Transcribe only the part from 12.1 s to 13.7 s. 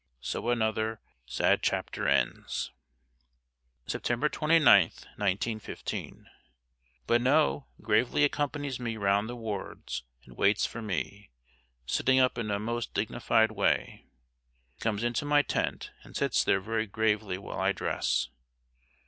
up in a most dignified